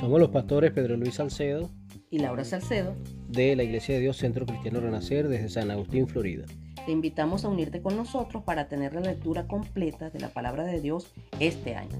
[0.00, 1.68] Somos los pastores Pedro Luis Salcedo
[2.10, 2.94] y Laura Salcedo
[3.28, 6.46] de la Iglesia de Dios Centro Cristiano Renacer desde San Agustín, Florida.
[6.86, 10.80] Te invitamos a unirte con nosotros para tener la lectura completa de la palabra de
[10.80, 11.96] Dios este año.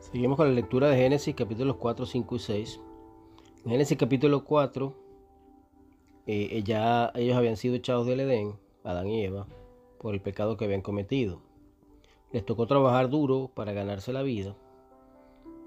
[0.00, 2.80] Seguimos con la lectura de Génesis capítulos 4, 5 y 6.
[3.64, 4.94] En Génesis capítulo 4,
[6.26, 8.54] eh, ya ellos habían sido echados del Edén,
[8.84, 9.46] Adán y Eva,
[9.98, 11.40] por el pecado que habían cometido.
[12.32, 14.54] Les tocó trabajar duro para ganarse la vida.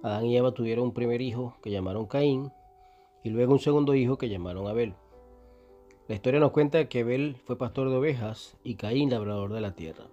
[0.03, 2.52] Adán y Eva tuvieron un primer hijo que llamaron Caín
[3.23, 4.95] y luego un segundo hijo que llamaron Abel.
[6.07, 9.75] La historia nos cuenta que Abel fue pastor de ovejas y Caín labrador de la
[9.75, 10.05] tierra.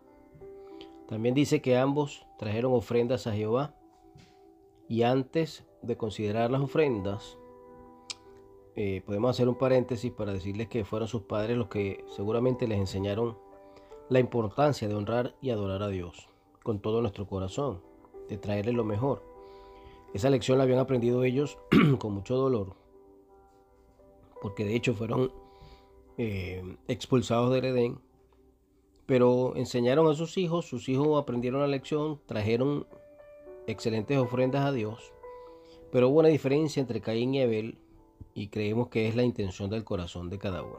[1.09, 3.75] También dice que ambos trajeron ofrendas a Jehová
[4.89, 7.39] y antes de considerar las ofrendas,
[8.81, 12.79] eh, podemos hacer un paréntesis para decirles que fueron sus padres los que seguramente les
[12.79, 13.37] enseñaron
[14.09, 16.29] la importancia de honrar y adorar a Dios
[16.63, 17.83] con todo nuestro corazón,
[18.29, 19.25] de traerle lo mejor.
[20.15, 21.59] Esa lección la habían aprendido ellos
[21.99, 22.77] con mucho dolor,
[24.41, 25.33] porque de hecho fueron
[26.17, 27.99] eh, expulsados del Edén,
[29.07, 32.87] pero enseñaron a sus hijos, sus hijos aprendieron la lección, trajeron
[33.67, 35.13] excelentes ofrendas a Dios,
[35.91, 37.77] pero hubo una diferencia entre Caín y Abel
[38.35, 40.79] y creemos que es la intención del corazón de cada uno.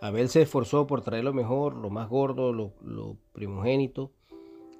[0.00, 4.10] Abel se esforzó por traer lo mejor, lo más gordo, lo, primogénito,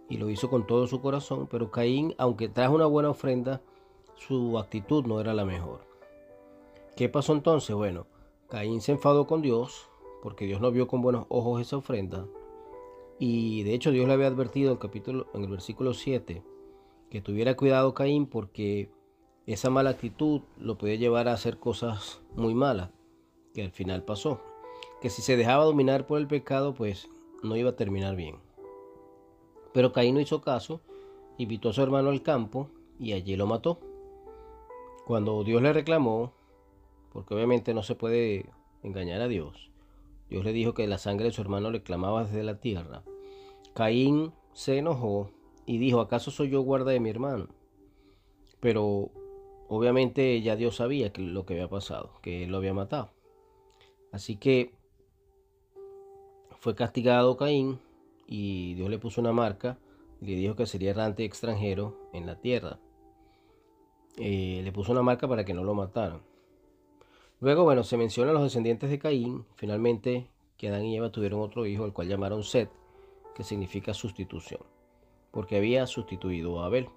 [0.09, 3.61] y lo hizo con todo su corazón, pero Caín, aunque trajo una buena ofrenda,
[4.17, 5.81] su actitud no era la mejor.
[6.97, 7.77] ¿Qué pasó entonces?
[7.77, 8.07] Bueno,
[8.49, 9.89] Caín se enfadó con Dios
[10.23, 12.27] porque Dios no vio con buenos ojos esa ofrenda.
[13.19, 16.43] Y de hecho Dios le había advertido en el, capítulo, en el versículo 7
[17.11, 18.91] que tuviera cuidado Caín porque
[19.47, 22.91] esa mala actitud lo podía llevar a hacer cosas muy malas,
[23.55, 24.41] que al final pasó.
[25.01, 27.09] Que si se dejaba dominar por el pecado, pues
[27.43, 28.37] no iba a terminar bien.
[29.73, 30.81] Pero Caín no hizo caso,
[31.39, 33.81] invitó a su hermano al campo y allí lo mató.
[35.07, 36.33] Cuando Dios le reclamó,
[37.13, 38.51] porque obviamente no se puede
[38.83, 39.71] engañar a Dios.
[40.29, 43.03] Dios le dijo que la sangre de su hermano le clamaba desde la tierra.
[43.75, 45.31] Caín se enojó
[45.67, 47.49] y dijo, ¿acaso soy yo guarda de mi hermano?
[48.61, 49.11] Pero
[49.71, 53.13] obviamente ya Dios sabía que lo que había pasado, que lo había matado.
[54.13, 54.75] Así que
[56.59, 57.79] fue castigado Caín
[58.27, 59.79] y Dios le puso una marca
[60.21, 62.79] le dijo que sería errante extranjero en la tierra.
[64.19, 66.21] Eh, le puso una marca para que no lo mataran.
[67.41, 70.29] Luego, bueno, se menciona a los descendientes de Caín, finalmente
[70.59, 72.71] que Adán y Eva tuvieron otro hijo, al cual llamaron Set,
[73.35, 74.61] que significa sustitución,
[75.31, 76.91] porque había sustituido a Abel.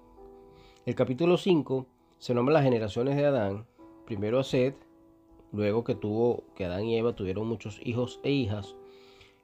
[0.84, 1.86] El capítulo 5
[2.24, 3.66] se nombra las generaciones de Adán,
[4.06, 4.74] primero a Set,
[5.52, 8.76] luego que tuvo que Adán y Eva tuvieron muchos hijos e hijas,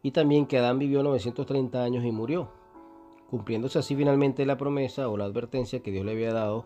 [0.02, 2.50] y también que Adán vivió 930 años y murió,
[3.28, 6.64] cumpliéndose así finalmente la promesa o la advertencia que Dios le había dado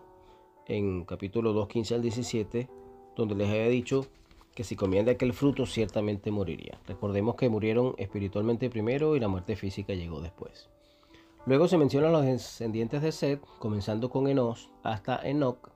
[0.67, 2.69] en capítulo 2, 15 al 17,
[3.17, 4.05] donde les había dicho
[4.53, 6.79] que si comían de aquel fruto ciertamente moriría.
[6.87, 10.69] Recordemos que murieron espiritualmente primero y la muerte física llegó después.
[11.45, 15.74] Luego se mencionan los descendientes de Seth, comenzando con Enos hasta Enoch,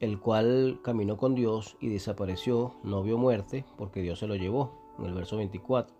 [0.00, 4.72] el cual caminó con Dios y desapareció, no vio muerte, porque Dios se lo llevó,
[4.98, 5.94] en el verso 24.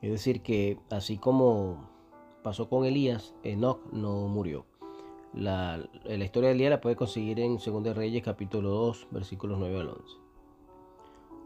[0.00, 1.90] Es decir, que así como
[2.42, 4.64] pasó con Elías, Enoch no murió.
[5.34, 9.80] La, la historia de Elías la puede conseguir en 2 Reyes capítulo 2, versículos 9
[9.80, 10.28] al 11.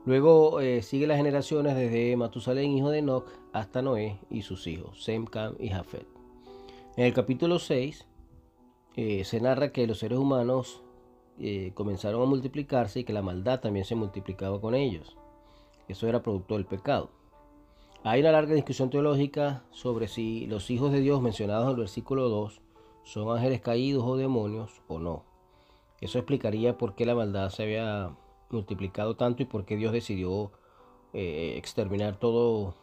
[0.04, 5.04] Luego eh, sigue las generaciones desde Matusalén, hijo de Enoch, hasta Noé y sus hijos,
[5.04, 6.06] Sem, Cam y Jafet.
[6.97, 8.06] En el capítulo 6
[8.97, 10.82] eh, se narra que los seres humanos
[11.38, 15.16] eh, comenzaron a multiplicarse y que la maldad también se multiplicaba con ellos.
[15.88, 17.10] Eso era producto del pecado.
[18.04, 22.28] Hay una larga discusión teológica sobre si los hijos de Dios mencionados en el versículo
[22.28, 22.60] 2
[23.04, 25.25] son ángeles caídos o demonios o no.
[26.00, 28.16] Eso explicaría por qué la maldad se había
[28.50, 30.50] multiplicado tanto y por qué Dios decidió
[31.12, 32.75] eh, exterminar todo,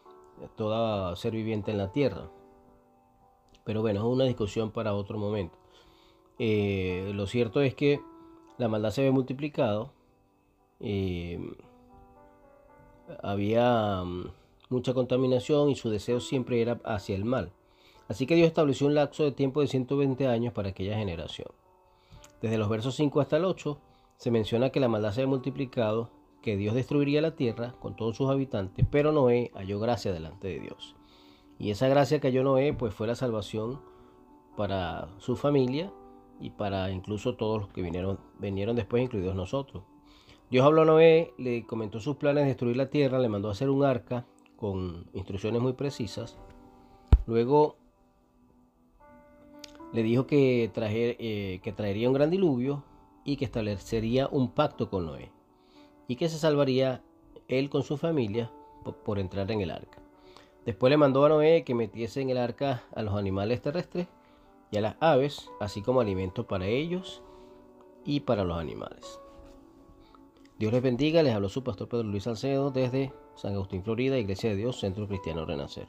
[1.15, 2.29] ser viviente en la tierra.
[3.65, 5.57] Pero bueno, es una discusión para otro momento.
[6.39, 8.01] Eh, lo cierto es que
[8.59, 9.93] la maldad se había multiplicado.
[10.81, 11.39] Eh,
[13.23, 14.31] había mm,
[14.69, 17.51] mucha contaminación y su deseo siempre era hacia el mal.
[18.09, 21.47] Así que Dios estableció un lapso de tiempo de 120 años para aquella generación.
[22.41, 23.79] Desde los versos 5 hasta el 8
[24.17, 26.09] se menciona que la maldad se ha multiplicado,
[26.41, 30.59] que Dios destruiría la tierra con todos sus habitantes, pero Noé halló gracia delante de
[30.59, 30.95] Dios.
[31.57, 33.81] Y esa gracia que halló Noé pues fue la salvación
[34.57, 35.93] para su familia
[36.39, 39.83] y para incluso todos los que vinieron, vinieron después, incluidos nosotros.
[40.49, 43.51] Dios habló a Noé, le comentó sus planes de destruir la tierra, le mandó a
[43.51, 44.25] hacer un arca
[44.55, 46.37] con instrucciones muy precisas.
[47.27, 47.75] Luego
[49.93, 52.83] le dijo que, eh, que traería un gran diluvio
[53.23, 55.31] y que establecería un pacto con Noé
[56.07, 57.03] y que se salvaría
[57.47, 58.51] él con su familia
[59.03, 59.99] por, entrar en el arca.
[60.65, 64.07] Después le mandó a Noé que metiese en el arca a los animales terrestres
[64.71, 67.21] y a las aves, así como alimento para ellos
[68.05, 69.19] y para los animales.
[70.57, 74.49] Dios les bendiga, les habló su pastor Pedro Luis Salcedo desde San Agustín, Florida, Iglesia
[74.49, 75.87] de Dios, Centro Cristiano Renacer.